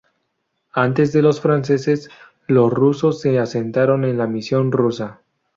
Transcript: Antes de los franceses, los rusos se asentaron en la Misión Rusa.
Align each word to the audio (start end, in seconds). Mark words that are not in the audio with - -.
Antes 0.73 1.13
de 1.13 1.21
los 1.21 1.41
franceses, 1.41 2.09
los 2.47 2.73
rusos 2.73 3.21
se 3.21 3.37
asentaron 3.37 4.03
en 4.03 4.17
la 4.17 4.25
Misión 4.25 4.71
Rusa. 4.71 5.21